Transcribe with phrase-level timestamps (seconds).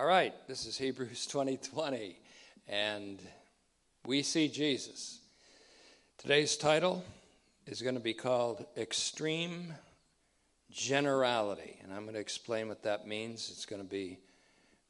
[0.00, 2.16] All right, this is Hebrews 2020,
[2.68, 3.20] and
[4.06, 5.18] we see Jesus.
[6.16, 7.04] Today's title
[7.66, 9.74] is going to be called Extreme
[10.70, 13.50] Generality, and I'm going to explain what that means.
[13.52, 14.20] It's going to be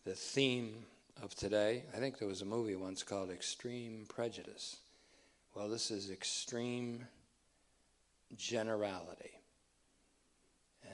[0.04, 0.74] the theme
[1.20, 1.82] of today.
[1.92, 4.76] I think there was a movie once called Extreme Prejudice.
[5.56, 7.04] Well, this is Extreme
[8.36, 9.40] Generality.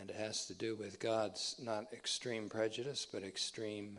[0.00, 3.98] And it has to do with God's not extreme prejudice, but extreme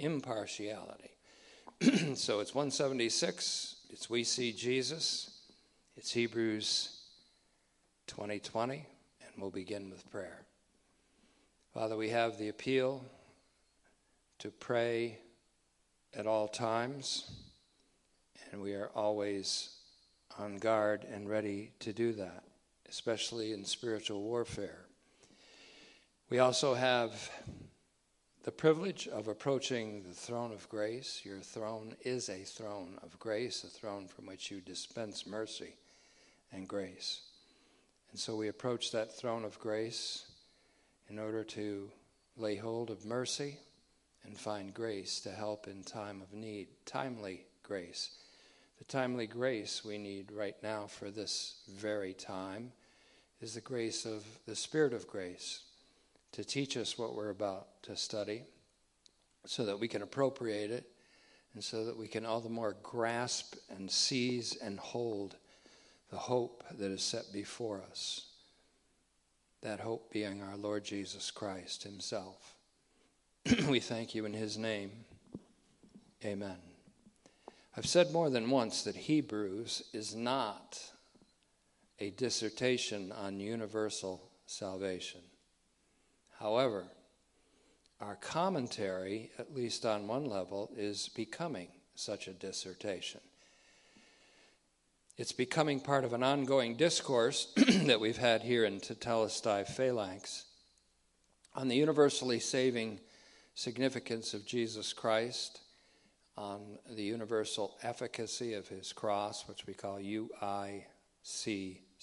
[0.00, 1.10] impartiality.
[2.14, 3.76] so it's 176.
[3.90, 5.30] It's We See Jesus.
[5.96, 7.00] It's Hebrews
[8.06, 8.74] 2020.
[8.74, 10.42] And we'll begin with prayer.
[11.72, 13.04] Father, we have the appeal
[14.40, 15.18] to pray
[16.14, 17.30] at all times,
[18.50, 19.76] and we are always
[20.38, 22.42] on guard and ready to do that,
[22.88, 24.86] especially in spiritual warfare.
[26.30, 27.30] We also have
[28.42, 31.20] the privilege of approaching the throne of grace.
[31.24, 35.74] Your throne is a throne of grace, a throne from which you dispense mercy
[36.50, 37.20] and grace.
[38.10, 40.24] And so we approach that throne of grace
[41.10, 41.90] in order to
[42.36, 43.58] lay hold of mercy
[44.24, 48.10] and find grace to help in time of need, timely grace.
[48.78, 52.72] The timely grace we need right now for this very time
[53.42, 55.60] is the grace of the Spirit of grace
[56.32, 58.44] to teach us what we're about to study
[59.46, 60.90] so that we can appropriate it
[61.54, 65.36] and so that we can all the more grasp and seize and hold
[66.10, 68.26] the hope that is set before us.
[69.62, 72.54] That hope being our Lord Jesus Christ Himself.
[73.68, 74.90] we thank you in His name.
[76.24, 76.56] Amen.
[77.76, 80.78] I've said more than once that Hebrews is not
[81.98, 85.20] a dissertation on universal salvation.
[86.40, 86.86] However,
[88.00, 93.20] our commentary, at least on one level, is becoming such a dissertation.
[95.18, 100.46] It's becoming part of an ongoing discourse that we've had here in Tetelestai Phalanx
[101.54, 103.00] on the universally saving
[103.54, 105.60] significance of Jesus Christ,
[106.38, 110.84] on the universal efficacy of his cross, which we call UICC,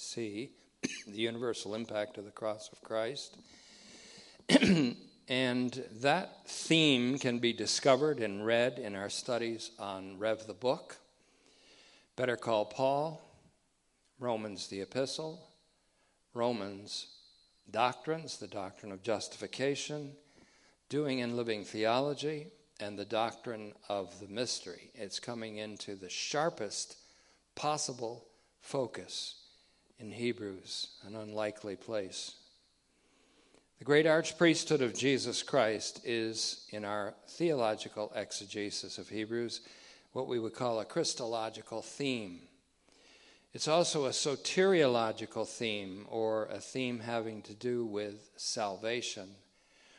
[1.07, 3.37] the universal impact of the cross of Christ
[5.27, 10.95] and that theme can be discovered and read in our studies on Rev the Book,
[12.15, 13.21] Better Call Paul,
[14.19, 15.49] Romans the Epistle,
[16.33, 17.07] Romans
[17.69, 20.13] Doctrines, the doctrine of justification,
[20.87, 22.47] Doing and Living Theology,
[22.79, 24.91] and the doctrine of the mystery.
[24.95, 26.95] It's coming into the sharpest
[27.55, 28.29] possible
[28.61, 29.35] focus
[29.99, 32.36] in Hebrews, an unlikely place
[33.79, 39.61] the great archpriesthood of Jesus Christ is, in our theological exegesis of Hebrews,
[40.13, 42.41] what we would call a Christological theme.
[43.53, 49.35] It's also a soteriological theme, or a theme having to do with salvation.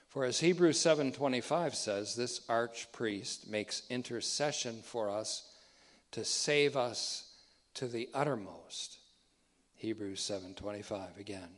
[0.09, 5.53] For as Hebrews 7:25 says, this archpriest makes intercession for us
[6.13, 7.31] to save us
[7.75, 8.99] to the uttermost.
[9.77, 11.58] Hebrews 7:25 again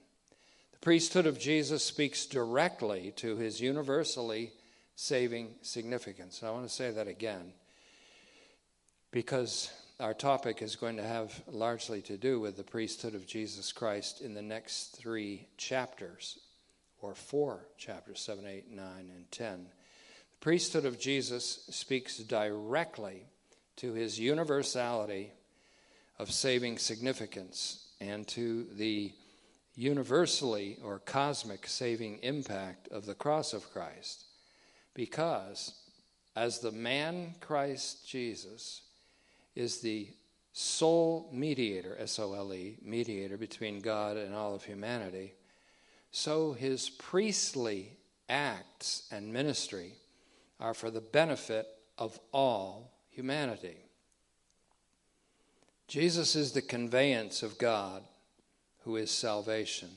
[0.80, 4.52] priesthood of Jesus speaks directly to his universally
[4.96, 6.42] saving significance.
[6.42, 7.52] I want to say that again
[9.10, 13.72] because our topic is going to have largely to do with the priesthood of Jesus
[13.72, 16.38] Christ in the next three chapters,
[17.02, 19.64] or four chapters 7, 8, 9, and 10.
[19.64, 23.24] The priesthood of Jesus speaks directly
[23.76, 25.32] to his universality
[26.18, 29.12] of saving significance and to the
[29.80, 34.26] universally or cosmic saving impact of the cross of Christ
[34.92, 35.72] because
[36.36, 38.82] as the man Christ Jesus
[39.56, 40.08] is the
[40.52, 45.32] sole mediator, S O L E, mediator between God and all of humanity,
[46.10, 47.96] so his priestly
[48.28, 49.94] acts and ministry
[50.60, 51.66] are for the benefit
[51.96, 53.78] of all humanity.
[55.88, 58.02] Jesus is the conveyance of God
[58.90, 59.88] who is salvation.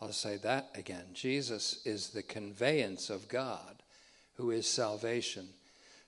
[0.00, 1.04] I'll say that again.
[1.14, 3.80] Jesus is the conveyance of God,
[4.34, 5.46] who is salvation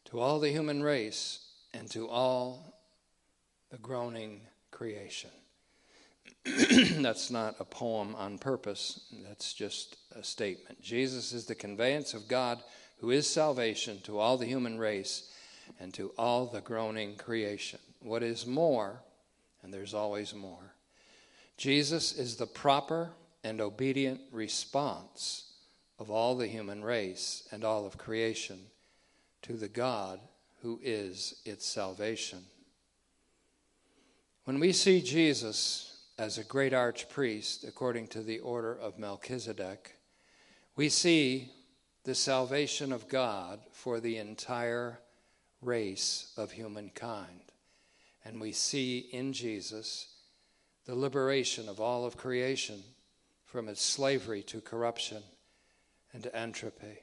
[0.06, 2.74] to all the human race and to all
[3.70, 4.40] the groaning
[4.72, 5.30] creation.
[7.00, 10.82] that's not a poem on purpose, that's just a statement.
[10.82, 12.60] Jesus is the conveyance of God,
[12.98, 15.30] who is salvation to all the human race
[15.78, 17.78] and to all the groaning creation.
[18.00, 19.00] What is more,
[19.62, 20.69] and there's always more,
[21.60, 23.10] Jesus is the proper
[23.44, 25.44] and obedient response
[25.98, 28.58] of all the human race and all of creation
[29.42, 30.20] to the God
[30.62, 32.38] who is its salvation.
[34.44, 39.96] When we see Jesus as a great archpriest according to the order of Melchizedek,
[40.76, 41.52] we see
[42.04, 44.98] the salvation of God for the entire
[45.60, 47.52] race of humankind.
[48.24, 50.06] And we see in Jesus
[50.90, 52.82] the liberation of all of creation
[53.44, 55.22] from its slavery to corruption
[56.12, 56.98] and to entropy.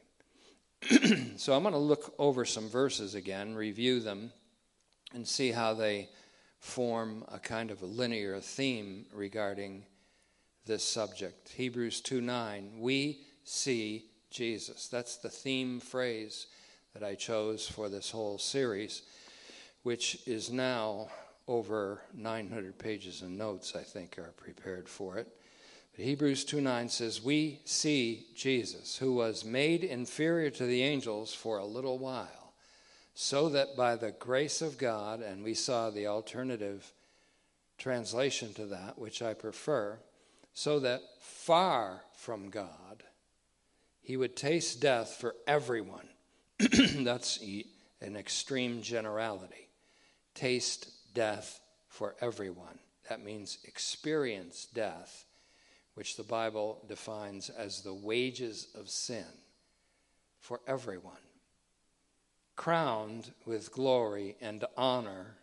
[1.37, 4.33] so I'm going to look over some verses again, review them,
[5.13, 6.09] and see how they
[6.59, 9.85] form a kind of a linear theme regarding
[10.65, 11.47] this subject.
[11.47, 14.89] Hebrews 2 9, we see Jesus.
[14.89, 16.47] That's the theme phrase
[16.93, 19.03] that I chose for this whole series,
[19.83, 21.07] which is now
[21.47, 25.27] over 900 pages of notes, I think, are prepared for it.
[25.95, 31.33] But Hebrews 2 9 says, We see Jesus, who was made inferior to the angels
[31.33, 32.53] for a little while,
[33.13, 36.91] so that by the grace of God, and we saw the alternative
[37.77, 39.99] translation to that, which I prefer,
[40.53, 43.03] so that far from God,
[44.01, 46.07] he would taste death for everyone.
[46.59, 47.39] That's
[48.01, 49.69] an extreme generality.
[50.33, 52.77] Taste death for everyone.
[53.09, 55.25] That means experience death,
[55.95, 59.25] which the Bible defines as the wages of sin
[60.39, 61.15] for everyone.
[62.55, 65.37] Crowned with glory and honor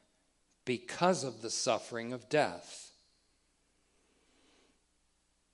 [0.64, 2.92] because of the suffering of death.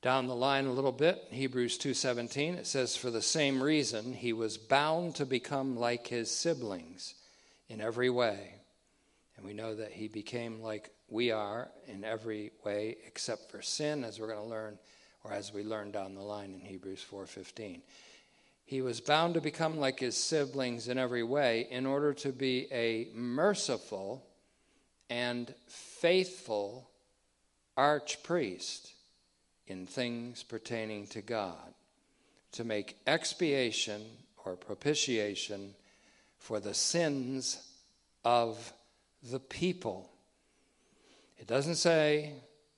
[0.02, 4.34] Down the line a little bit, Hebrews 2:17, it says for the same reason he
[4.34, 7.14] was bound to become like his siblings
[7.70, 8.59] in every way
[9.40, 14.04] and we know that he became like we are in every way except for sin,
[14.04, 14.78] as we're going to learn,
[15.24, 17.80] or as we learn down the line in Hebrews 4:15.
[18.66, 22.68] He was bound to become like his siblings in every way in order to be
[22.70, 24.26] a merciful
[25.08, 26.90] and faithful
[27.78, 28.92] archpriest
[29.66, 31.74] in things pertaining to God,
[32.52, 34.02] to make expiation
[34.44, 35.74] or propitiation
[36.38, 37.66] for the sins
[38.22, 38.72] of
[39.22, 40.10] the people.
[41.38, 42.34] It doesn't say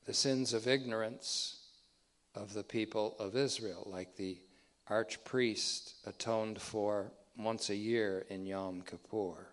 [0.06, 1.60] the sins of ignorance
[2.34, 4.38] of the people of Israel, like the
[4.90, 9.48] archpriest atoned for once a year in Yom Kippur.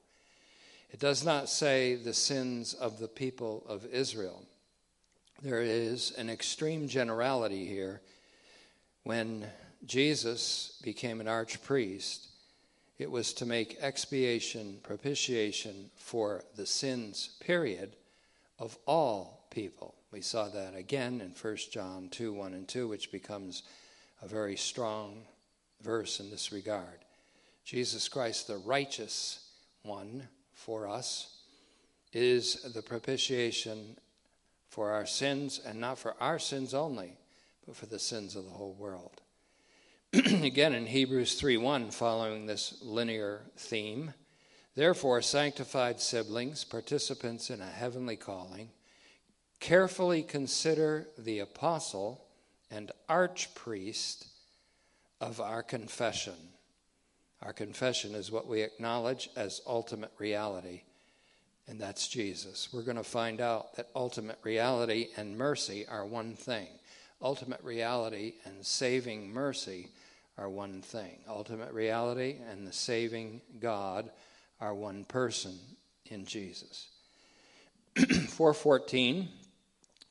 [0.91, 4.43] It does not say the sins of the people of Israel.
[5.41, 8.01] There is an extreme generality here.
[9.03, 9.45] When
[9.85, 12.27] Jesus became an archpriest,
[12.99, 17.95] it was to make expiation, propitiation for the sins, period,
[18.59, 19.95] of all people.
[20.11, 23.63] We saw that again in 1 John 2 1 and 2, which becomes
[24.21, 25.23] a very strong
[25.81, 27.05] verse in this regard.
[27.63, 29.47] Jesus Christ, the righteous
[29.83, 31.37] one for us,
[32.11, 33.95] is the propitiation
[34.67, 37.17] for our sins, and not for our sins only,
[37.65, 39.21] but for the sins of the whole world.
[40.43, 44.15] again in Hebrews 3:1 following this linear theme.
[44.73, 48.71] Therefore, sanctified siblings, participants in a heavenly calling,
[49.59, 52.25] carefully consider the apostle
[52.71, 54.29] and archpriest
[55.21, 56.53] of our confession.
[57.43, 60.81] Our confession is what we acknowledge as ultimate reality,
[61.67, 62.73] and that's Jesus.
[62.73, 66.67] We're going to find out that ultimate reality and mercy are one thing.
[67.21, 69.89] Ultimate reality and saving mercy
[70.39, 71.19] are one thing.
[71.27, 74.09] Ultimate reality and the saving God
[74.61, 75.59] are one person
[76.05, 76.87] in Jesus.
[77.97, 79.27] 414,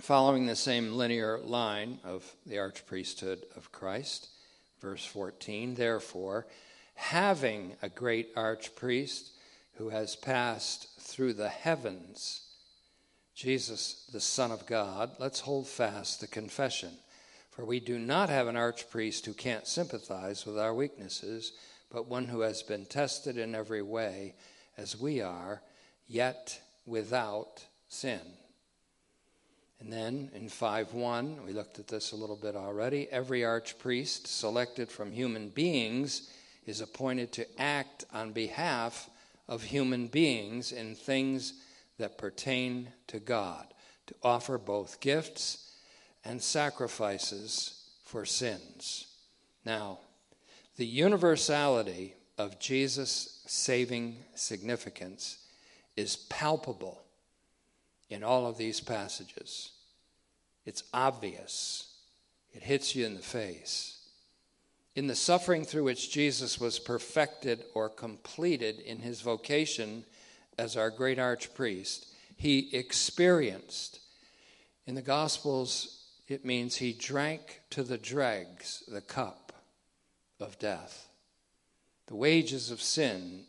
[0.01, 4.29] following the same linear line of the archpriesthood of Christ,
[4.81, 6.47] verse 14, therefore,
[6.95, 9.31] having a great archpriest
[9.77, 12.43] who has passed through the heavens,
[13.35, 16.91] Jesus, the Son of God, let's hold fast the confession.
[17.59, 21.55] For we do not have an archpriest who can't sympathize with our weaknesses,
[21.91, 24.37] but one who has been tested in every way
[24.77, 25.61] as we are,
[26.07, 28.21] yet without sin.
[29.81, 33.09] And then in 5 1, we looked at this a little bit already.
[33.11, 36.31] Every archpriest selected from human beings
[36.65, 39.11] is appointed to act on behalf
[39.49, 41.55] of human beings in things
[41.99, 43.67] that pertain to God,
[44.07, 45.68] to offer both gifts
[46.25, 49.07] and sacrifices for sins.
[49.65, 49.99] Now,
[50.77, 55.39] the universality of Jesus' saving significance
[55.97, 57.03] is palpable
[58.09, 59.73] in all of these passages.
[60.65, 61.95] It's obvious,
[62.53, 63.99] it hits you in the face.
[64.99, 70.03] in the suffering through which Jesus was perfected or completed in his vocation
[70.59, 72.07] as our great archpriest,
[72.37, 74.01] he experienced.
[74.89, 75.98] In the Gospels,
[76.29, 79.53] it means he drank to the dregs the cup
[80.39, 81.09] of death.
[82.07, 83.45] The wages of sin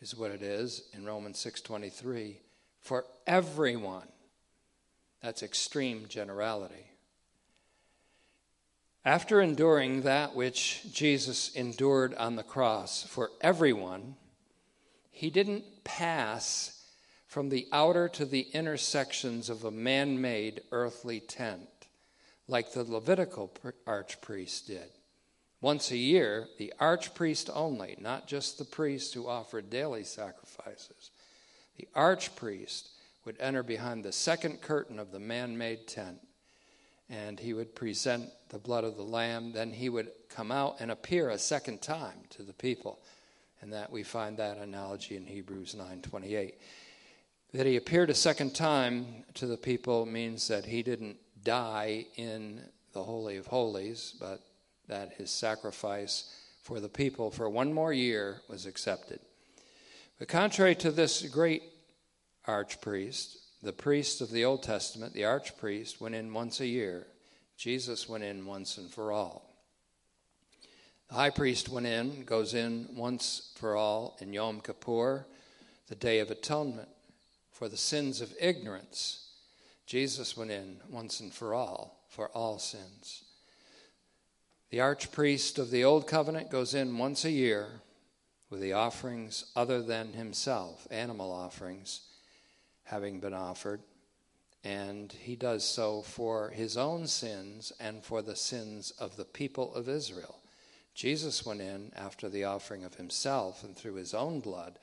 [0.00, 2.40] is what it is in Romans 6:23
[2.80, 4.08] for everyone.
[5.20, 6.90] That's extreme generality.
[9.04, 14.16] After enduring that which Jesus endured on the cross for everyone,
[15.10, 16.84] he didn't pass
[17.26, 21.68] from the outer to the inner sections of a man made earthly tent
[22.48, 23.52] like the Levitical
[23.86, 24.90] archpriest did.
[25.60, 31.10] Once a year, the archpriest only, not just the priest who offered daily sacrifices,
[31.76, 32.88] the archpriest
[33.24, 36.18] would enter behind the second curtain of the man made tent
[37.12, 39.52] and he would present the blood of the lamb.
[39.52, 43.00] Then he would come out and appear a second time to the people.
[43.60, 46.54] And that we find that analogy in Hebrews 9:28.
[47.52, 52.60] That he appeared a second time to the people means that he didn't die in
[52.92, 54.40] the holy of holies, but
[54.88, 59.20] that his sacrifice for the people for one more year was accepted.
[60.18, 61.62] But contrary to this great
[62.46, 67.06] archpriest, the priest of the Old Testament, the archpriest, went in once a year.
[67.56, 69.48] Jesus went in once and for all.
[71.08, 75.26] The high priest went in, goes in once for all in Yom Kippur,
[75.88, 76.88] the Day of Atonement,
[77.50, 79.21] for the sins of ignorance.
[79.92, 83.24] Jesus went in once and for all, for all sins.
[84.70, 87.68] The archpriest of the Old Covenant goes in once a year
[88.48, 92.00] with the offerings other than himself, animal offerings
[92.84, 93.82] having been offered,
[94.64, 99.74] and he does so for his own sins and for the sins of the people
[99.74, 100.38] of Israel.
[100.94, 104.78] Jesus went in after the offering of himself and through his own blood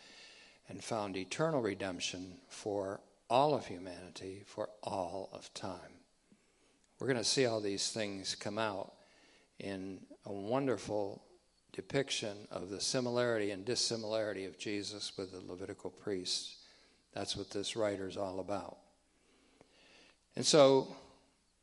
[0.68, 3.00] and found eternal redemption for
[3.30, 6.00] all of humanity for all of time.
[7.00, 8.94] We're going to see all these things come out
[9.60, 11.24] in a wonderful
[11.72, 16.58] depiction of the similarity and dissimilarity of Jesus with the Levitical priests.
[17.14, 18.78] That's what this writer is all about.
[20.36, 20.96] And so,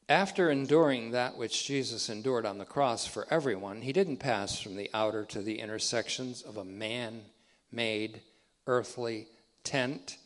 [0.09, 4.77] after enduring that which Jesus endured on the cross for everyone, he didn't pass from
[4.77, 7.23] the outer to the intersections of a man
[7.73, 8.21] made
[8.67, 9.27] earthly
[9.65, 10.17] tent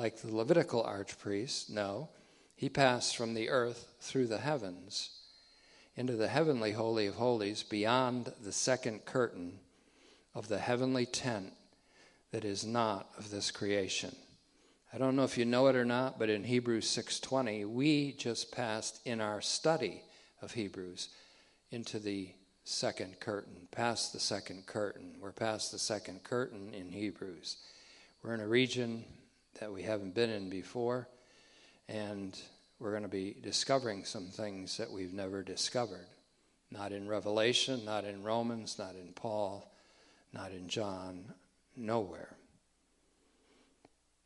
[0.00, 1.68] like the Levitical archpriest.
[1.68, 2.08] No,
[2.56, 5.10] he passed from the earth through the heavens
[5.94, 9.58] into the heavenly Holy of Holies beyond the second curtain
[10.34, 11.52] of the heavenly tent
[12.30, 14.16] that is not of this creation.
[14.90, 18.50] I don't know if you know it or not, but in Hebrews 6:20, we just
[18.50, 20.02] passed in our study
[20.40, 21.10] of Hebrews
[21.70, 22.32] into the
[22.64, 25.16] second curtain, past the second curtain.
[25.20, 27.58] We're past the second curtain in Hebrews.
[28.22, 29.04] We're in a region
[29.60, 31.06] that we haven't been in before,
[31.88, 32.38] and
[32.78, 36.06] we're going to be discovering some things that we've never discovered.
[36.70, 39.70] Not in Revelation, not in Romans, not in Paul,
[40.32, 41.34] not in John,
[41.76, 42.36] nowhere.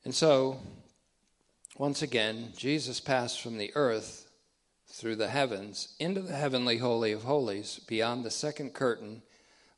[0.05, 0.61] And so,
[1.79, 4.31] once again, Jesus passed from the earth
[4.87, 9.23] through the heavens into the heavenly Holy of Holies, beyond the second curtain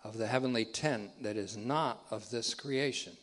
[0.04, 3.16] of the heavenly tent that is not of this creation.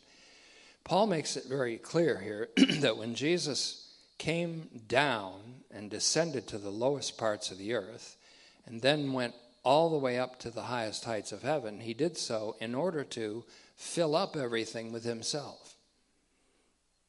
[0.84, 2.48] Paul makes it very clear here
[2.80, 3.88] that when Jesus
[4.18, 8.16] came down and descended to the lowest parts of the earth,
[8.66, 12.16] and then went all the way up to the highest heights of heaven, he did
[12.16, 13.44] so in order to
[13.76, 15.74] fill up everything with himself.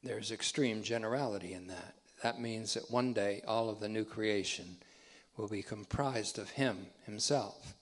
[0.02, 1.94] There's extreme generality in that.
[2.22, 4.78] That means that one day all of the new creation
[5.36, 7.75] will be comprised of Him Himself.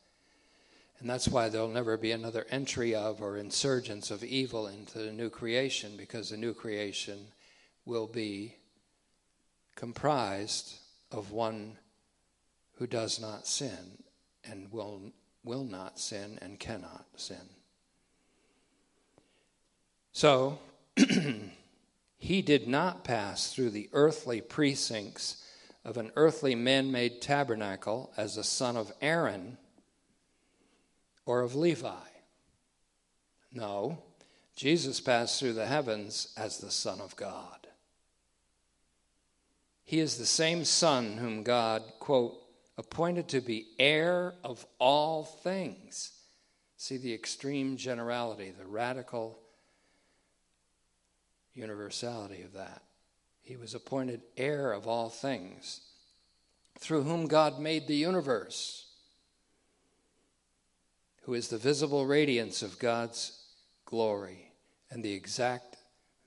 [1.00, 5.12] And that's why there'll never be another entry of or insurgence of evil into the
[5.12, 7.26] new creation, because the new creation
[7.84, 8.56] will be
[9.74, 10.74] comprised
[11.10, 11.76] of one
[12.78, 14.02] who does not sin
[14.44, 17.48] and will, will not sin and cannot sin.
[20.12, 20.58] So,
[22.24, 25.44] He did not pass through the earthly precincts
[25.84, 29.58] of an earthly man made tabernacle as the son of Aaron
[31.26, 31.90] or of Levi.
[33.52, 33.98] No,
[34.56, 37.66] Jesus passed through the heavens as the Son of God.
[39.84, 42.40] He is the same Son whom God, quote,
[42.76, 46.12] appointed to be heir of all things.
[46.76, 49.38] See the extreme generality, the radical
[51.54, 52.82] universality of that.
[53.42, 55.80] He was appointed heir of all things,
[56.78, 58.83] through whom God made the universe,
[61.24, 63.44] who is the visible radiance of God's
[63.86, 64.52] glory
[64.90, 65.76] and the exact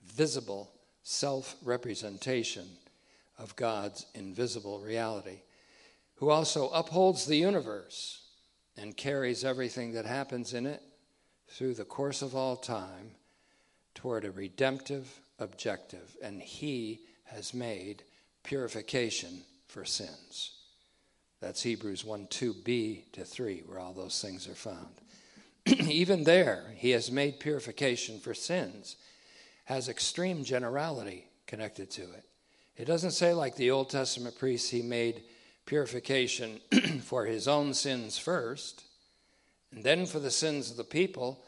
[0.04, 0.72] visible
[1.04, 2.68] self representation
[3.38, 5.42] of God's invisible reality,
[6.16, 8.24] who also upholds the universe
[8.75, 10.82] and carries everything that happens in it
[11.48, 13.12] through the course of all time
[13.94, 16.16] toward a redemptive objective.
[16.24, 18.04] And He has made
[18.44, 20.57] purification for sins.
[21.39, 25.01] That's Hebrews 1 2b to 3, where all those things are found.
[25.89, 28.96] Even there, He has made purification for sins,
[29.65, 32.25] has extreme generality connected to it.
[32.75, 35.24] It doesn't say, like the Old Testament priests, He made
[35.65, 36.60] purification
[37.01, 38.86] for His own sins first,
[39.72, 41.44] and then for the sins of the people,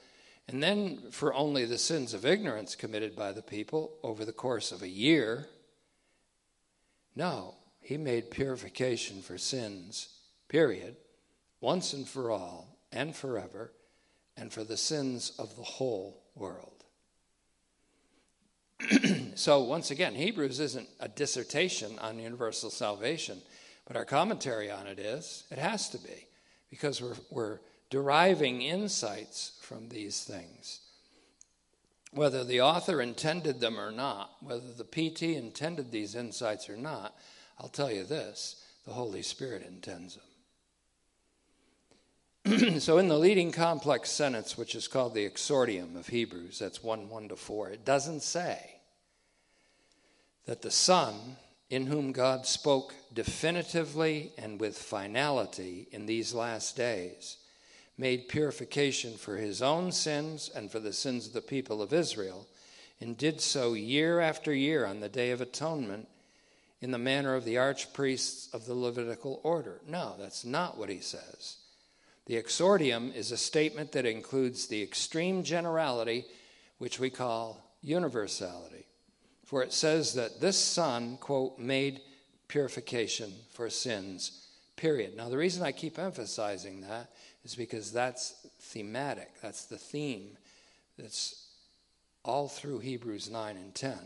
[0.47, 4.71] and then for only the sins of ignorance committed by the people over the course
[4.71, 5.47] of a year.
[7.15, 7.55] No,
[7.89, 10.09] he made purification for sins,
[10.47, 10.95] period,
[11.59, 13.71] once and for all, and forever,
[14.37, 16.83] and for the sins of the whole world.
[19.33, 23.41] so, once again, Hebrews isn't a dissertation on universal salvation,
[23.87, 25.45] but our commentary on it is.
[25.49, 26.27] It has to be,
[26.69, 30.81] because we're, we're deriving insights from these things.
[32.11, 37.15] Whether the author intended them or not, whether the PT intended these insights or not,
[37.59, 40.17] I'll tell you this the Holy Spirit intends
[42.45, 42.79] them.
[42.79, 47.09] so, in the leading complex sentence, which is called the exordium of Hebrews, that's 1
[47.09, 48.77] 1 to 4, it doesn't say
[50.45, 51.37] that the Son,
[51.69, 57.37] in whom God spoke definitively and with finality in these last days,
[57.97, 62.47] made purification for his own sins and for the sins of the people of Israel,
[63.01, 66.07] and did so year after year on the Day of Atonement
[66.81, 69.81] in the manner of the archpriests of the Levitical order.
[69.87, 71.57] No, that's not what he says.
[72.25, 76.25] The exordium is a statement that includes the extreme generality,
[76.77, 78.85] which we call universality.
[79.45, 82.01] For it says that this Son, quote, made
[82.47, 85.17] purification for sins, period.
[85.17, 87.09] Now, the reason I keep emphasizing that
[87.43, 90.37] is because that's thematic, that's the theme
[90.97, 91.47] that's
[92.23, 93.97] all through Hebrews 9 and 10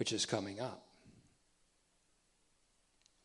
[0.00, 0.82] which is coming up.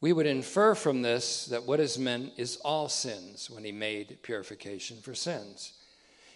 [0.02, 4.18] We would infer from this that what is meant is all sins when he made
[4.24, 5.72] purification for sins.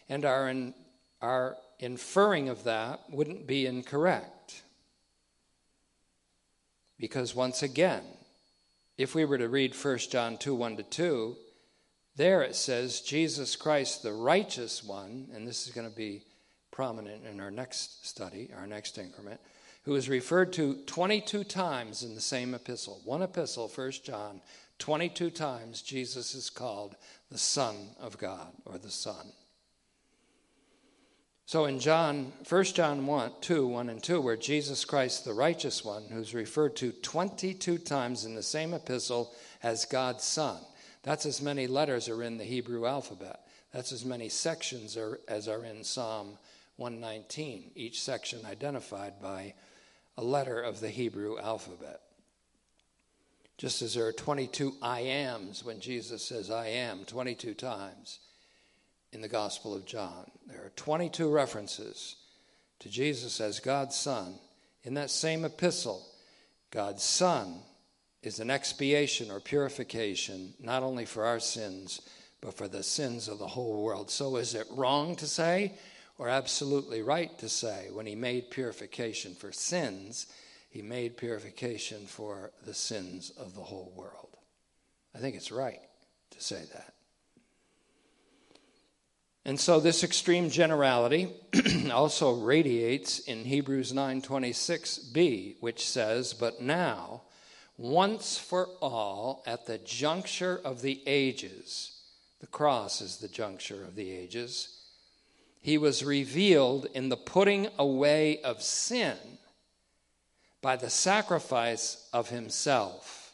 [0.08, 0.74] And our, in,
[1.22, 4.64] our inferring of that wouldn't be incorrect.
[6.98, 8.04] Because once again,
[8.98, 11.36] if we were to read 1 John 2 1 to 2,
[12.16, 16.24] there it says, Jesus Christ, the righteous one, and this is going to be
[16.72, 19.42] prominent in our next study, our next increment
[19.90, 23.02] who is referred to 22 times in the same epistle.
[23.06, 24.40] One epistle, 1 John,
[24.78, 26.96] 22 times Jesus is called
[27.32, 29.32] the Son of God or the Son.
[31.48, 35.84] So in John, 1 John 1, 2, 1 and 2, where Jesus Christ, the righteous
[35.84, 40.60] one, who's referred to 22 times in the same epistle as God's Son,
[41.02, 43.40] that's as many letters are in the Hebrew alphabet.
[43.74, 46.38] That's as many sections are, as are in Psalm
[46.78, 49.56] 119, each section identified by
[50.20, 52.02] a letter of the Hebrew alphabet.
[53.58, 58.20] Just as there are 22 I ams when Jesus says I am 22 times
[59.14, 62.18] in the Gospel of John, there are 22 references
[62.80, 64.36] to Jesus as God's Son.
[64.84, 66.06] In that same epistle,
[66.70, 67.62] God's Son
[68.22, 72.02] is an expiation or purification, not only for our sins,
[72.42, 74.12] but for the sins of the whole world.
[74.12, 75.76] So is it wrong to say
[76.20, 80.28] or absolutely right to say when he made purification for sins,
[80.70, 84.38] he made purification for the sins of the whole world.
[85.16, 85.80] I think it's right
[86.32, 86.94] to say that.
[89.46, 91.30] And so this extreme generality
[91.92, 97.24] also radiates in Hebrews 9:26b, which says, "But now,
[97.78, 102.02] once for all, at the juncture of the ages,
[102.42, 104.79] the cross is the juncture of the ages,
[105.62, 109.18] he was revealed in the putting away of sin
[110.62, 113.34] by the sacrifice of himself.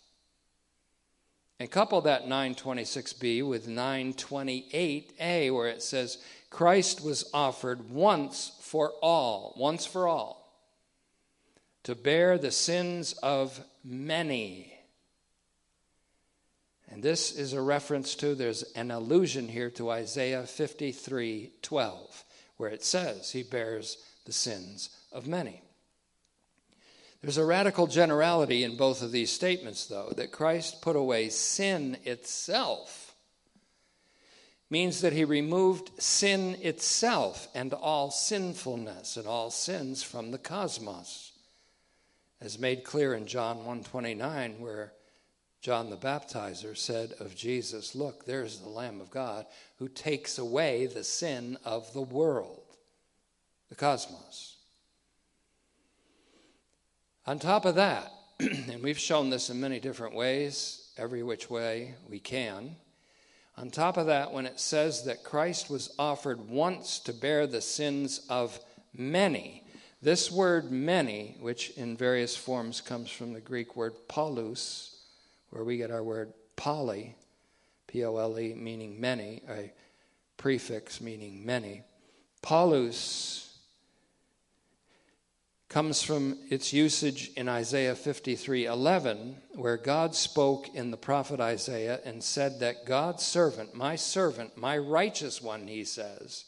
[1.60, 6.18] And couple that 926b with 928a, where it says,
[6.50, 10.52] Christ was offered once for all, once for all,
[11.84, 14.75] to bear the sins of many.
[16.96, 22.24] And this is a reference to, there's an allusion here to Isaiah 53 12,
[22.56, 25.62] where it says, He bears the sins of many.
[27.22, 31.98] There's a radical generality in both of these statements, though, that Christ put away sin
[32.06, 33.14] itself
[34.70, 41.34] means that he removed sin itself and all sinfulness and all sins from the cosmos
[42.40, 44.94] as made clear in John 129 where
[45.66, 49.48] John the baptizer said of Jesus look there's the lamb of God
[49.80, 52.62] who takes away the sin of the world
[53.70, 54.58] the cosmos.
[57.26, 61.96] On top of that and we've shown this in many different ways every which way
[62.08, 62.76] we can
[63.58, 67.62] on top of that, when it says that Christ was offered once to bear the
[67.62, 68.60] sins of
[68.94, 69.64] many,
[70.00, 74.95] this word many, which in various forms comes from the Greek word polus,
[75.50, 77.16] where we get our word poly,
[77.88, 79.72] P O L E, meaning many, a
[80.38, 81.84] prefix meaning many.
[82.42, 83.46] Polus
[85.70, 92.24] comes from its usage in Isaiah 53:11 where God spoke in the prophet Isaiah and
[92.24, 96.46] said that God's servant, my servant, my righteous one, he says,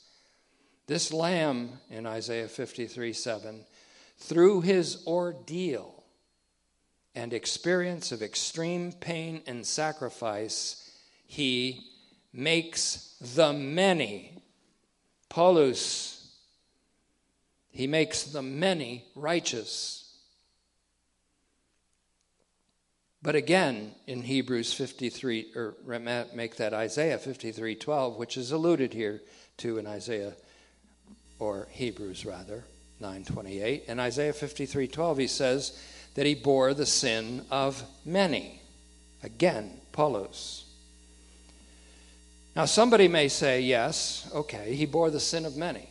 [0.85, 3.65] this lamb in Isaiah 53:7
[4.17, 5.96] through his ordeal
[7.17, 10.91] and experience of extreme pain and sacrifice
[11.25, 11.81] he
[12.31, 14.39] makes the many
[15.27, 16.31] polus,
[17.71, 20.15] he makes the many righteous.
[23.23, 25.73] But again, in Hebrews 53, or
[26.35, 29.23] make that Isaiah 53 12, which is alluded here
[29.57, 30.33] to in Isaiah,
[31.39, 32.63] or Hebrews rather,
[32.99, 33.85] 928.
[33.87, 35.79] In Isaiah 53 12, he says
[36.17, 38.59] that he bore the sin of many.
[39.21, 40.65] Again, polus.
[42.55, 45.87] Now, somebody may say, yes, okay, he bore the sin of many.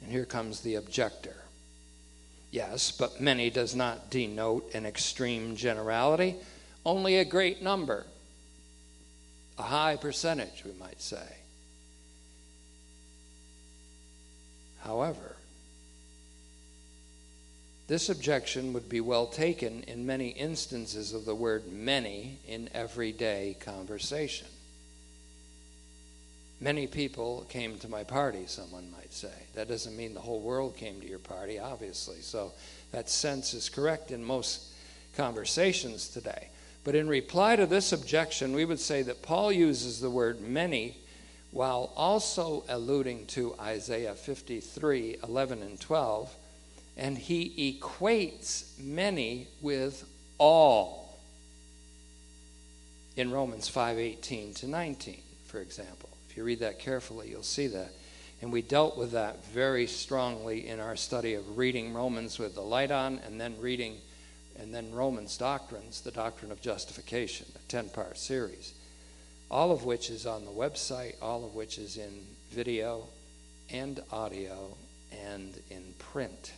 [0.00, 1.36] And here comes the objector.
[2.50, 6.34] Yes, but many does not denote an extreme generality,
[6.86, 8.06] only a great number,
[9.58, 11.36] a high percentage, we might say.
[14.80, 15.36] However,
[17.88, 23.56] this objection would be well taken in many instances of the word many in everyday
[23.60, 24.46] conversation.
[26.60, 29.32] Many people came to my party, someone might say.
[29.54, 32.20] That doesn't mean the whole world came to your party, obviously.
[32.20, 32.52] So
[32.92, 34.66] that sense is correct in most
[35.16, 36.48] conversations today.
[36.84, 40.96] But in reply to this objection, we would say that Paul uses the word many
[41.52, 46.34] while also alluding to Isaiah 53 11 and 12,
[46.98, 50.04] and he equates many with
[50.36, 51.18] all
[53.16, 57.90] in Romans 5:18 to 19, for example if you read that carefully, you'll see that.
[58.42, 62.60] And we dealt with that very strongly in our study of reading Romans with the
[62.60, 63.96] light on and then reading
[64.56, 68.74] and then Romans doctrines, the doctrine of justification, a 10 part series.
[69.50, 73.06] All of which is on the website, all of which is in video
[73.70, 74.76] and audio
[75.10, 76.52] and in print.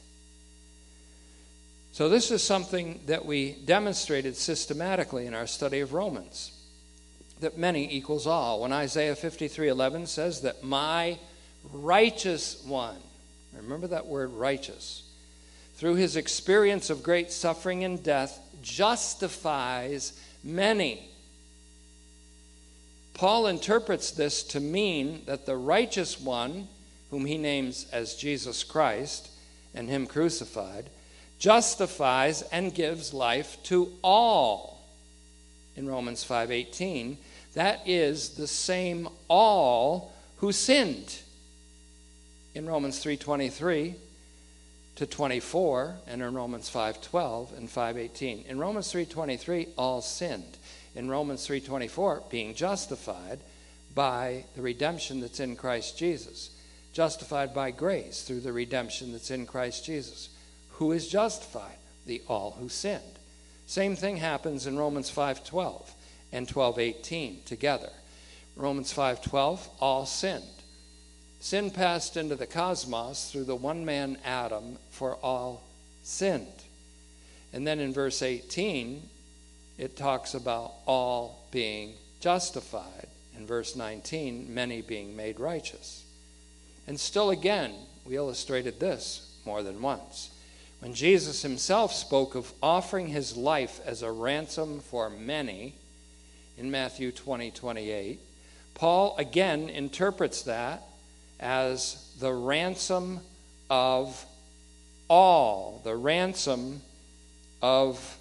[1.92, 6.52] So, this is something that we demonstrated systematically in our study of Romans
[7.40, 8.60] that many equals all.
[8.60, 11.18] When Isaiah 53:11 says that my
[11.72, 12.98] righteous one,
[13.52, 15.02] remember that word righteous,
[15.76, 20.12] through his experience of great suffering and death justifies
[20.44, 21.08] many.
[23.14, 26.68] Paul interprets this to mean that the righteous one,
[27.10, 29.28] whom he names as Jesus Christ
[29.74, 30.88] and him crucified,
[31.40, 34.78] justifies and gives life to all.
[35.74, 37.16] In Romans 5:18,
[37.54, 41.16] that is the same all who sinned.
[42.54, 43.96] In Romans 3:23
[44.96, 48.44] to 24 and in Romans 5:12 and 5:18.
[48.46, 50.58] In Romans 3:23 all sinned.
[50.94, 53.40] In Romans 3:24 being justified
[53.94, 56.50] by the redemption that's in Christ Jesus.
[56.92, 60.28] Justified by grace through the redemption that's in Christ Jesus.
[60.80, 61.76] Who is justified?
[62.06, 63.18] The all who sinned.
[63.66, 65.92] Same thing happens in Romans 5:12
[66.32, 67.92] and 12:18 together.
[68.56, 70.62] Romans 5:12 all sinned.
[71.38, 75.64] Sin passed into the cosmos through the one man Adam for all
[76.02, 76.64] sinned.
[77.52, 79.10] And then in verse 18
[79.76, 83.08] it talks about all being justified.
[83.36, 86.04] In verse 19 many being made righteous.
[86.86, 87.74] And still again
[88.06, 90.30] we illustrated this more than once.
[90.80, 95.74] When Jesus himself spoke of offering his life as a ransom for many,
[96.60, 98.20] in Matthew 20, 28.
[98.74, 100.82] Paul again interprets that
[101.40, 103.20] as the ransom
[103.70, 104.24] of
[105.08, 106.82] all, the ransom
[107.62, 108.18] of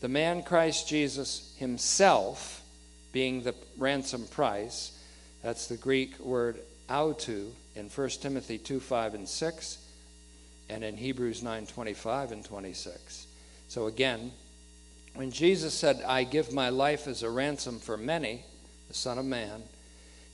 [0.00, 2.62] the man Christ Jesus himself
[3.12, 4.92] being the ransom price.
[5.42, 6.58] That's the Greek word
[6.90, 9.78] autu in 1 Timothy 2 5 and 6,
[10.68, 13.26] and in Hebrews 9 25 and 26.
[13.68, 14.32] So again,
[15.14, 18.44] when Jesus said, I give my life as a ransom for many,
[18.88, 19.62] the Son of Man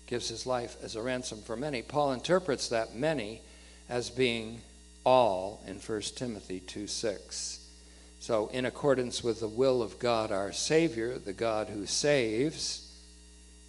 [0.06, 3.40] gives his life as a ransom for many, Paul interprets that many
[3.88, 4.60] as being
[5.04, 7.60] all in 1 Timothy 2 6.
[8.20, 12.90] So, in accordance with the will of God our Savior, the God who saves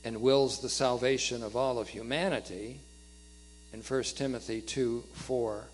[0.04, 2.80] and wills the salvation of all of humanity,
[3.73, 5.65] in 1 Timothy 2 4,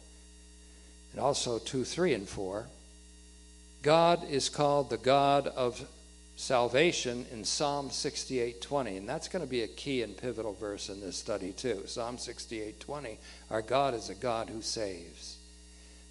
[1.11, 2.67] and also 2 3 and 4,
[3.81, 5.85] God is called the God of
[6.35, 10.99] salvation in Psalm 68:20, and that's going to be a key and pivotal verse in
[10.99, 11.83] this study too.
[11.85, 13.17] Psalm 68:20,
[13.49, 15.37] our God is a God who saves.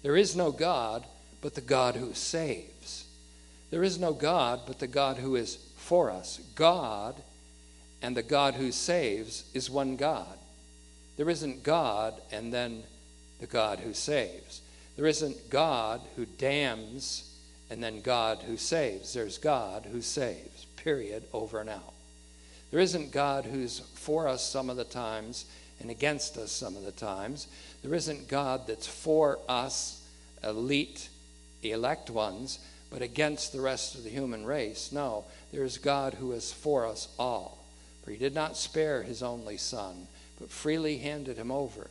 [0.03, 1.05] There is no God
[1.41, 3.05] but the God who saves.
[3.71, 6.39] There is no God but the God who is for us.
[6.55, 7.15] God
[8.01, 10.37] and the God who saves is one God.
[11.17, 12.83] There isn't God and then
[13.39, 14.61] the God who saves.
[15.01, 17.35] There isn't God who damns
[17.71, 19.15] and then God who saves.
[19.15, 21.93] There's God who saves, period, over and out.
[22.69, 25.45] There isn't God who's for us some of the times
[25.79, 27.47] and against us some of the times.
[27.81, 30.07] There isn't God that's for us,
[30.43, 31.09] elite,
[31.63, 32.59] elect ones,
[32.91, 34.91] but against the rest of the human race.
[34.91, 37.57] No, there's God who is for us all.
[38.05, 40.07] For he did not spare his only Son,
[40.39, 41.89] but freely handed him over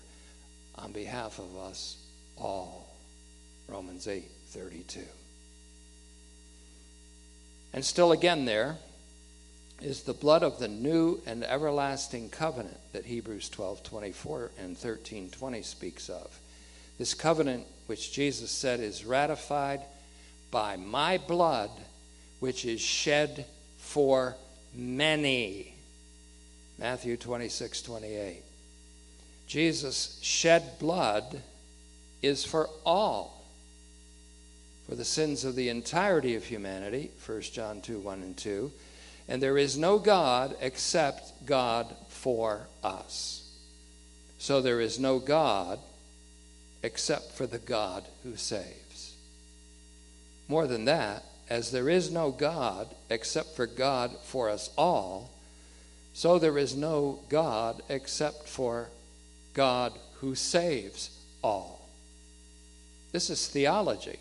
[0.76, 1.96] on behalf of us
[2.38, 2.89] all.
[3.70, 5.00] Romans 8 32.
[7.72, 8.76] And still again, there
[9.80, 15.30] is the blood of the new and everlasting covenant that Hebrews 12 24 and 13
[15.30, 16.38] 20 speaks of.
[16.98, 19.80] This covenant, which Jesus said is ratified
[20.50, 21.70] by my blood,
[22.40, 23.46] which is shed
[23.78, 24.36] for
[24.74, 25.74] many.
[26.78, 28.42] Matthew 26 28.
[29.46, 31.40] Jesus' shed blood
[32.22, 33.39] is for all
[34.90, 38.72] for the sins of the entirety of humanity, 1 John 2 1 and 2.
[39.28, 43.48] And there is no God except God for us.
[44.40, 45.78] So there is no God
[46.82, 49.14] except for the God who saves.
[50.48, 55.30] More than that, as there is no God except for God for us all,
[56.14, 58.88] so there is no God except for
[59.54, 61.88] God who saves all.
[63.12, 64.18] This is theology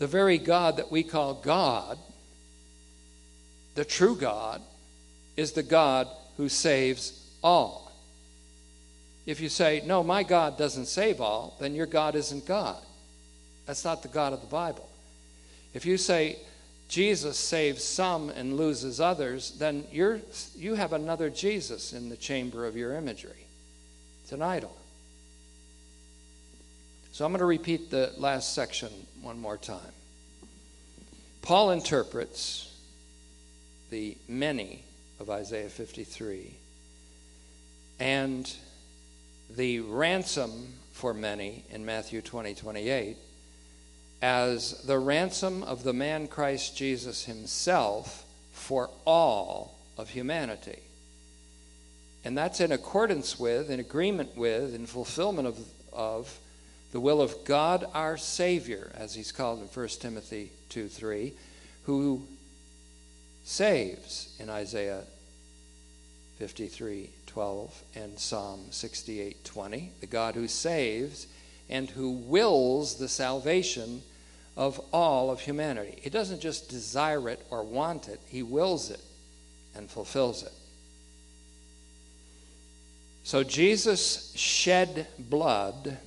[0.00, 1.98] the very God that we call God,
[3.74, 4.62] the true God,
[5.36, 6.08] is the God
[6.38, 7.92] who saves all.
[9.26, 12.78] If you say, No, my God doesn't save all, then your God isn't God.
[13.66, 14.88] That's not the God of the Bible.
[15.74, 16.38] If you say,
[16.88, 20.20] Jesus saves some and loses others, then you're,
[20.56, 23.46] you have another Jesus in the chamber of your imagery.
[24.22, 24.79] It's an idol.
[27.12, 29.92] So I'm going to repeat the last section one more time.
[31.42, 32.72] Paul interprets
[33.90, 34.84] the many
[35.18, 36.54] of Isaiah 53
[37.98, 38.50] and
[39.56, 43.16] the ransom for many in Matthew 20 28
[44.22, 50.78] as the ransom of the man Christ Jesus himself for all of humanity.
[52.24, 55.58] And that's in accordance with, in agreement with, in fulfillment of,
[55.92, 56.38] of
[56.92, 61.32] the will of God our Savior, as he's called in 1 Timothy 2 3,
[61.84, 62.22] who
[63.44, 65.02] saves in Isaiah
[66.38, 71.26] 53 12 and Psalm 68 20, the God who saves
[71.68, 74.02] and who wills the salvation
[74.56, 75.98] of all of humanity.
[76.02, 79.00] He doesn't just desire it or want it, he wills it
[79.76, 80.52] and fulfills it.
[83.22, 85.98] So Jesus shed blood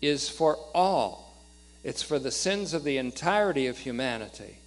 [0.00, 1.34] is for all,
[1.84, 4.58] it's for the sins of the entirety of humanity.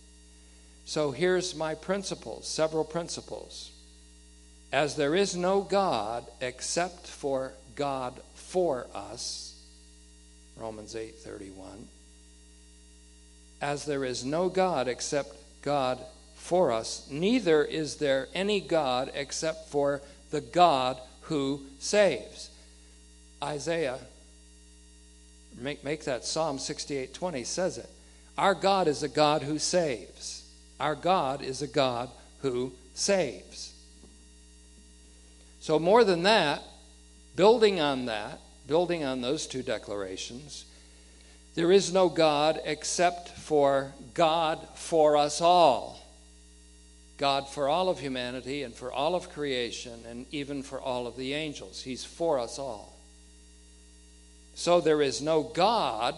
[0.85, 3.71] So here's my principles, several principles.
[4.71, 9.53] As there is no God except for God for us,
[10.57, 11.87] Romans 8:31.
[13.61, 15.99] As there is no God except God
[16.35, 22.49] for us, neither is there any God except for the God who saves.
[23.43, 23.99] Isaiah
[25.57, 27.89] make, make that Psalm 68 20 says it.
[28.37, 30.49] Our God is a God who saves.
[30.79, 32.09] Our God is a God
[32.41, 33.73] who saves.
[35.59, 36.63] So, more than that,
[37.35, 40.65] building on that, building on those two declarations,
[41.53, 45.99] there is no God except for God for us all.
[47.17, 51.17] God for all of humanity and for all of creation and even for all of
[51.17, 51.83] the angels.
[51.83, 52.97] He's for us all.
[54.61, 56.13] So there is no God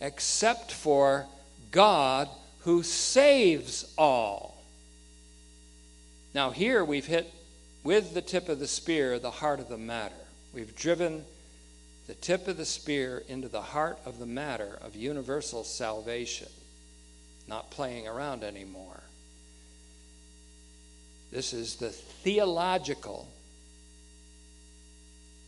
[0.00, 1.26] except for
[1.72, 2.28] God
[2.60, 4.62] who saves all.
[6.32, 7.28] Now, here we've hit
[7.82, 10.14] with the tip of the spear the heart of the matter.
[10.54, 11.24] We've driven
[12.06, 16.50] the tip of the spear into the heart of the matter of universal salvation,
[17.48, 19.02] not playing around anymore.
[21.32, 23.26] This is the theological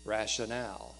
[0.04, 0.96] rationale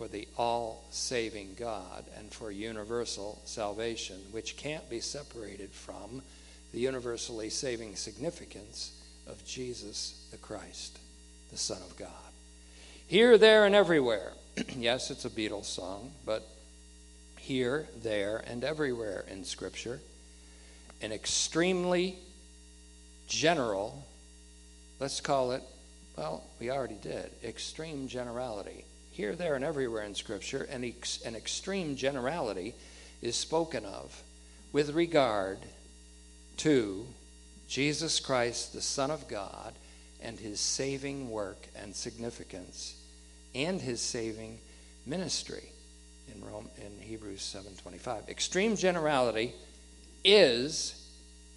[0.00, 6.22] for the all saving God and for universal salvation, which can't be separated from
[6.72, 8.92] the universally saving significance
[9.26, 10.98] of Jesus the Christ,
[11.50, 12.08] the Son of God.
[13.08, 14.32] Here, there, and everywhere.
[14.74, 16.48] yes, it's a Beatles song, but
[17.36, 20.00] here, there, and everywhere in Scripture.
[21.02, 22.16] An extremely
[23.28, 24.06] general,
[24.98, 25.62] let's call it,
[26.16, 31.34] well, we already did, extreme generality here, there, and everywhere in Scripture, an, ex- an
[31.34, 32.74] extreme generality
[33.22, 34.22] is spoken of
[34.72, 35.58] with regard
[36.58, 37.06] to
[37.68, 39.74] Jesus Christ, the Son of God,
[40.22, 42.94] and his saving work and significance,
[43.54, 44.58] and his saving
[45.06, 45.72] ministry
[46.32, 48.28] in Rome in Hebrews 7:25.
[48.28, 49.54] Extreme generality
[50.24, 50.94] is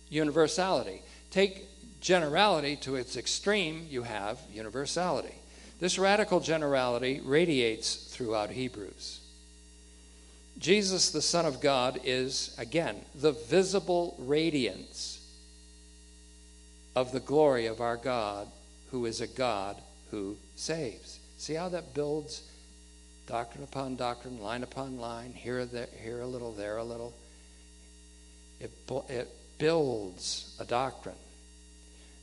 [0.10, 1.02] universality.
[1.32, 1.66] Take
[2.00, 5.36] generality to its extreme, you have universality.
[5.84, 9.20] This radical generality radiates throughout Hebrews.
[10.58, 15.20] Jesus, the Son of God, is, again, the visible radiance
[16.96, 18.48] of the glory of our God,
[18.92, 19.76] who is a God
[20.10, 21.20] who saves.
[21.38, 22.44] See how that builds
[23.28, 27.14] doctrine upon doctrine, line upon line, here, there, here a little, there a little?
[28.62, 28.72] It,
[29.10, 31.16] it builds a doctrine.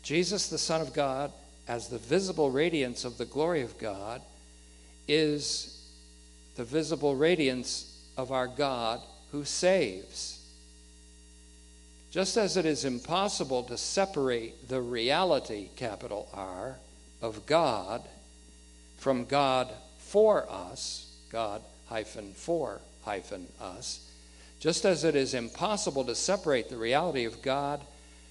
[0.02, 1.30] Jesus, the Son of God,
[1.70, 4.20] as the visible radiance of the glory of God
[5.06, 5.88] is
[6.56, 10.44] the visible radiance of our God who saves.
[12.10, 16.74] Just as it is impossible to separate the reality, capital R,
[17.22, 18.02] of God
[18.98, 24.10] from God for us, God hyphen for hyphen us,
[24.58, 27.80] just as it is impossible to separate the reality of God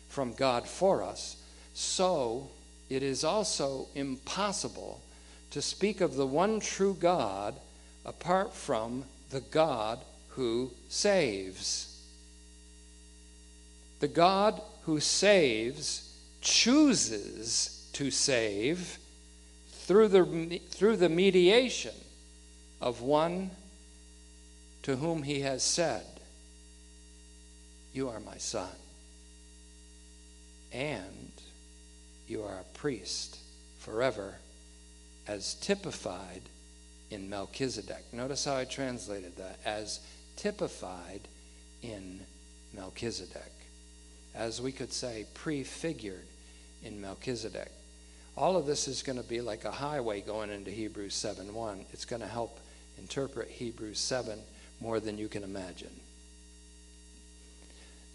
[0.09, 1.37] from God for us,
[1.73, 2.49] so
[2.89, 5.01] it is also impossible
[5.51, 7.55] to speak of the one true God
[8.05, 9.99] apart from the God
[10.29, 12.03] who saves.
[13.99, 18.97] The God who saves chooses to save
[19.71, 21.95] through the, through the mediation
[22.81, 23.51] of one
[24.83, 26.05] to whom he has said,
[27.93, 28.69] You are my son.
[30.71, 31.31] And
[32.29, 33.39] you are a priest
[33.79, 34.35] forever,
[35.27, 36.41] as typified
[37.09, 38.05] in Melchizedek.
[38.13, 39.99] Notice how I translated that as
[40.35, 41.21] typified
[41.81, 42.19] in
[42.75, 43.51] Melchizedek.
[44.35, 46.25] As we could say, prefigured
[46.83, 47.71] in Melchizedek.
[48.37, 51.85] All of this is going to be like a highway going into Hebrews 7 1.
[51.91, 52.59] It's going to help
[52.97, 54.39] interpret Hebrews 7
[54.79, 55.89] more than you can imagine.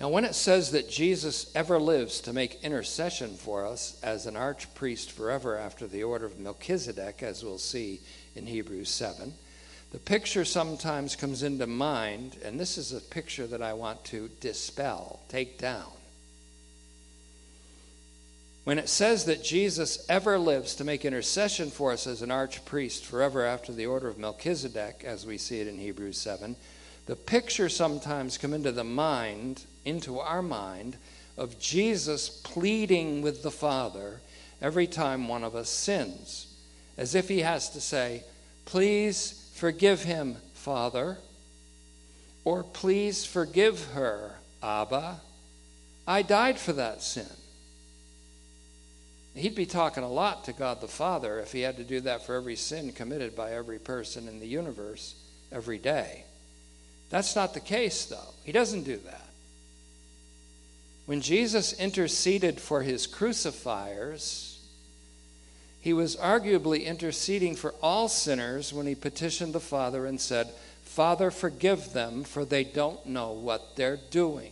[0.00, 4.34] Now, when it says that Jesus ever lives to make intercession for us as an
[4.34, 8.00] archpriest forever after the order of Melchizedek, as we'll see
[8.34, 9.32] in Hebrews 7,
[9.92, 14.28] the picture sometimes comes into mind, and this is a picture that I want to
[14.40, 15.92] dispel, take down.
[18.64, 23.02] When it says that Jesus ever lives to make intercession for us as an archpriest
[23.02, 26.56] forever after the order of Melchizedek, as we see it in Hebrews 7,
[27.06, 30.96] the picture sometimes come into the mind, into our mind,
[31.36, 34.20] of Jesus pleading with the Father
[34.62, 36.46] every time one of us sins,
[36.96, 38.22] as if he has to say,
[38.64, 41.18] Please forgive him, Father,
[42.44, 45.20] or please forgive her, Abba.
[46.06, 47.26] I died for that sin.
[49.34, 52.24] He'd be talking a lot to God the Father if he had to do that
[52.24, 55.16] for every sin committed by every person in the universe
[55.50, 56.24] every day.
[57.14, 58.34] That's not the case, though.
[58.42, 59.28] He doesn't do that.
[61.06, 64.58] When Jesus interceded for his crucifiers,
[65.80, 70.48] he was arguably interceding for all sinners when he petitioned the Father and said,
[70.82, 74.50] Father, forgive them, for they don't know what they're doing.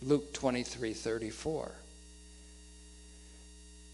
[0.00, 1.72] Luke 23 34.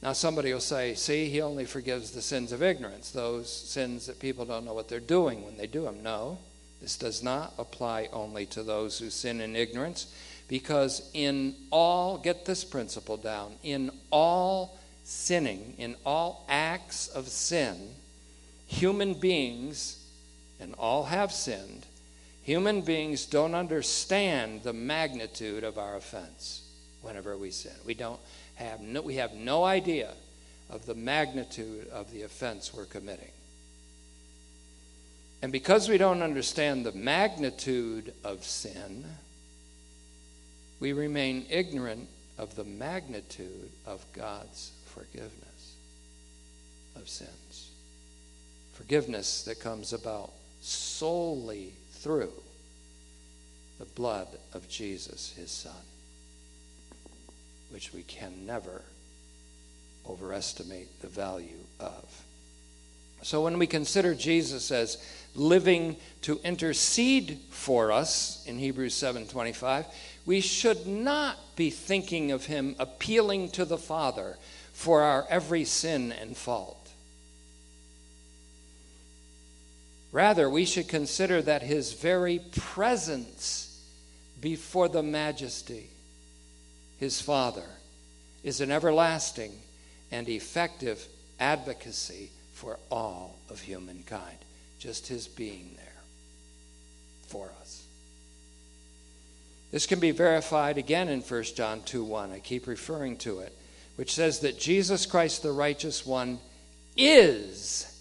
[0.02, 4.20] Now, somebody will say, see, he only forgives the sins of ignorance, those sins that
[4.20, 6.02] people don't know what they're doing when they do them.
[6.02, 6.36] No.
[6.82, 10.12] This does not apply only to those who sin in ignorance,
[10.48, 17.76] because in all, get this principle down, in all sinning, in all acts of sin,
[18.66, 20.04] human beings,
[20.58, 21.86] and all have sinned,
[22.42, 26.62] human beings don't understand the magnitude of our offense
[27.00, 27.72] whenever we sin.
[27.86, 28.20] We don't
[28.56, 30.10] have no, we have no idea
[30.68, 33.30] of the magnitude of the offense we're committing.
[35.42, 39.04] And because we don't understand the magnitude of sin,
[40.78, 45.74] we remain ignorant of the magnitude of God's forgiveness
[46.94, 47.70] of sins.
[48.74, 50.30] Forgiveness that comes about
[50.60, 52.32] solely through
[53.80, 55.72] the blood of Jesus, his Son,
[57.70, 58.82] which we can never
[60.08, 62.22] overestimate the value of.
[63.22, 64.98] So when we consider Jesus as
[65.34, 69.86] living to intercede for us in Hebrews 7:25,
[70.26, 74.38] we should not be thinking of him appealing to the Father
[74.72, 76.78] for our every sin and fault.
[80.10, 83.78] Rather, we should consider that his very presence
[84.40, 85.88] before the majesty,
[86.98, 87.64] his Father,
[88.42, 89.52] is an everlasting
[90.10, 91.06] and effective
[91.40, 92.30] advocacy
[92.62, 94.38] for all of humankind.
[94.78, 96.02] Just his being there
[97.26, 97.84] for us.
[99.72, 102.30] This can be verified again in 1 John 2 1.
[102.30, 103.52] I keep referring to it,
[103.96, 106.38] which says that Jesus Christ, the righteous one,
[106.96, 108.00] is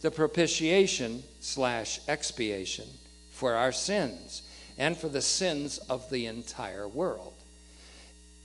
[0.00, 2.86] the propitiation slash expiation
[3.32, 4.40] for our sins
[4.78, 7.34] and for the sins of the entire world.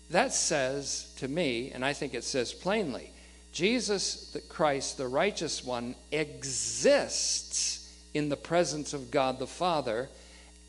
[0.09, 3.12] That says to me, and I think it says plainly,
[3.53, 7.79] Jesus the Christ, the righteous one, exists
[8.13, 10.09] in the presence of God the Father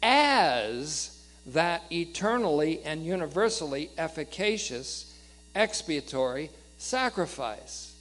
[0.02, 5.12] as that eternally and universally efficacious
[5.54, 7.94] expiatory sacrifice.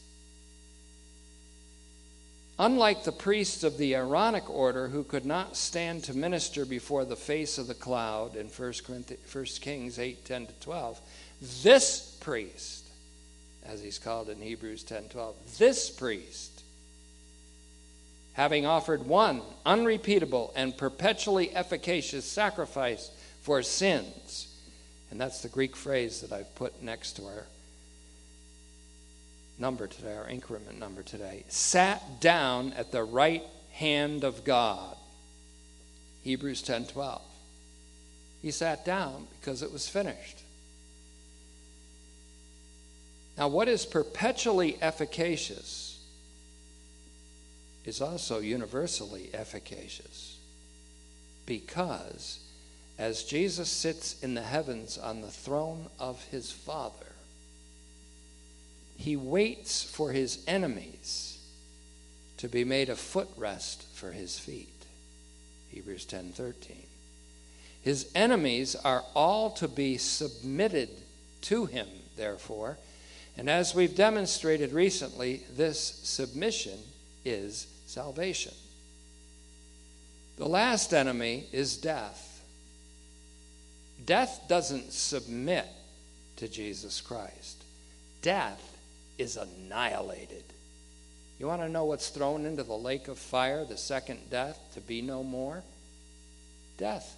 [2.60, 7.16] Unlike the priests of the Aaronic order who could not stand to minister before the
[7.16, 8.74] face of the cloud in 1,
[9.62, 11.02] Kings 8 10 to 12,
[11.64, 12.83] this priest,
[13.66, 16.64] as he's called in Hebrews 10 12, this priest,
[18.34, 23.12] having offered one unrepeatable and perpetually efficacious sacrifice
[23.42, 24.48] for sins,
[25.12, 27.46] and that's the Greek phrase that I've put next to our
[29.60, 34.96] number today, our increment number today, sat down at the right hand of God.
[36.24, 37.22] Hebrews 10 12.
[38.42, 40.43] He sat down because it was finished.
[43.38, 46.00] Now, what is perpetually efficacious
[47.86, 50.38] is also universally efficacious
[51.46, 52.40] because
[52.98, 56.94] as Jesus sits in the heavens on the throne of his Father,
[58.96, 61.40] he waits for his enemies
[62.38, 64.70] to be made a footrest for his feet.
[65.72, 66.86] Hebrews 10:13.
[67.82, 70.90] His enemies are all to be submitted
[71.42, 72.78] to him, therefore,
[73.38, 76.78] and as we've demonstrated recently, this submission
[77.26, 78.54] is salvation.
[80.38, 82.44] The last enemy is death.
[84.06, 85.66] Death doesn't submit
[86.38, 87.64] to Jesus Christ.
[88.22, 88.78] Death
[89.18, 90.44] is annihilated.
[91.40, 94.82] You want to know what's thrown into the lake of fire, the second death, to
[94.82, 95.64] be no more?
[96.78, 97.16] Death.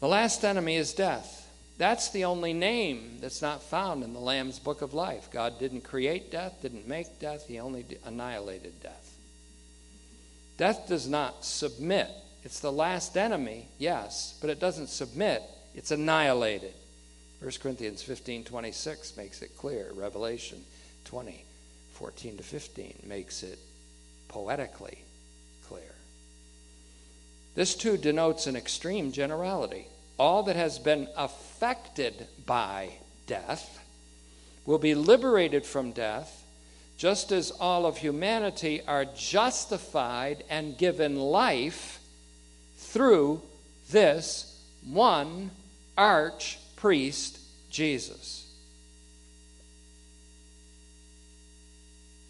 [0.00, 1.47] The last enemy is death.
[1.78, 5.30] That's the only name that's not found in the Lamb's book of life.
[5.30, 9.14] God didn't create death, didn't make death, He only annihilated death.
[10.56, 12.10] Death does not submit.
[12.42, 15.42] It's the last enemy, yes, but it doesn't submit,
[15.74, 16.74] it's annihilated.
[17.40, 19.92] 1 Corinthians 15 26 makes it clear.
[19.94, 20.58] Revelation
[21.04, 21.44] 20
[21.92, 23.58] 14 to 15 makes it
[24.28, 24.98] poetically
[25.68, 25.94] clear.
[27.54, 29.86] This too denotes an extreme generality
[30.18, 32.90] all that has been affected by
[33.26, 33.84] death
[34.66, 36.44] will be liberated from death,
[36.96, 42.00] just as all of humanity are justified and given life
[42.76, 43.40] through
[43.90, 45.50] this one
[45.96, 47.38] arch priest,
[47.70, 48.44] Jesus.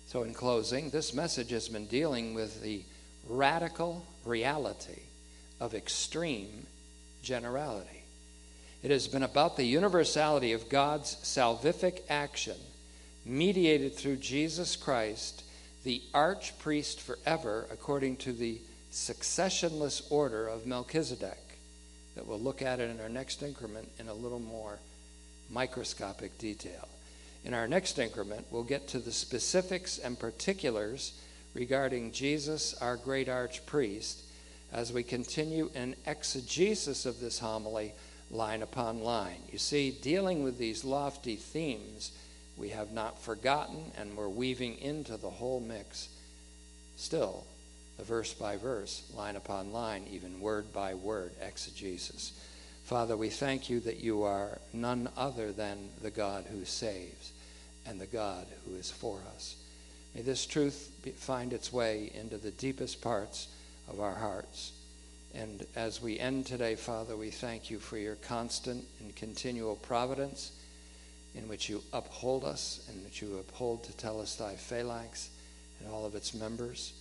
[0.09, 2.83] So, in closing, this message has been dealing with the
[3.29, 5.03] radical reality
[5.61, 6.67] of extreme
[7.23, 8.05] generality.
[8.83, 12.57] It has been about the universality of God's salvific action,
[13.25, 15.43] mediated through Jesus Christ,
[15.85, 18.59] the archpriest forever, according to the
[18.93, 21.39] successionless order of Melchizedek
[22.15, 24.79] that we'll look at it in our next increment in a little more
[25.51, 26.89] microscopic detail.
[27.45, 31.13] In our next increment, we'll get to the specifics and particulars
[31.55, 34.23] regarding Jesus, our great archpriest,
[34.73, 37.93] as we continue an exegesis of this homily
[38.31, 39.41] line upon line.
[39.51, 42.13] You see, dealing with these lofty themes,
[42.57, 46.09] we have not forgotten and we're weaving into the whole mix
[46.97, 47.45] still
[47.99, 52.33] the verse by verse, line upon line, even word by word exegesis.
[52.85, 57.33] Father, we thank you that you are none other than the God who saves
[57.87, 59.57] and the God who is for us.
[60.15, 63.49] May this truth be, find its way into the deepest parts
[63.91, 64.73] of our hearts.
[65.35, 70.53] And as we end today, Father, we thank you for your constant and continual providence
[71.35, 75.31] in which you uphold us and which you uphold Tetelestai Phalanx
[75.81, 76.93] and all of its members.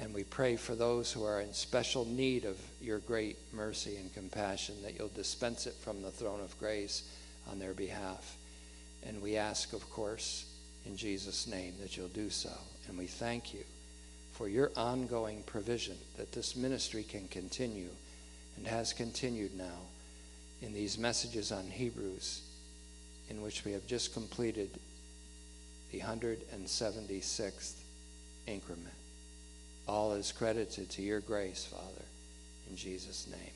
[0.00, 4.12] And we pray for those who are in special need of your great mercy and
[4.12, 7.08] compassion that you'll dispense it from the throne of grace
[7.50, 8.36] on their behalf.
[9.06, 10.46] And we ask, of course,
[10.84, 12.52] in Jesus' name that you'll do so.
[12.88, 13.64] And we thank you
[14.34, 17.88] for your ongoing provision that this ministry can continue
[18.56, 19.88] and has continued now
[20.60, 22.42] in these messages on Hebrews,
[23.30, 24.70] in which we have just completed
[25.92, 27.74] the 176th
[28.46, 28.94] increment.
[29.86, 32.04] All is credited to your grace, Father,
[32.68, 33.53] in Jesus' name.